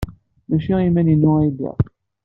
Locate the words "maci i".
0.49-0.83